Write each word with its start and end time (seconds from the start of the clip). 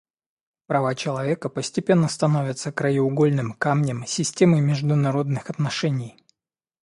Права 0.65 0.95
человека 0.95 1.47
постепенно 1.47 2.07
становятся 2.07 2.71
краеугольным 2.71 3.53
камнем 3.53 4.07
системы 4.07 4.59
международных 4.59 5.51
отношений. 5.51 6.17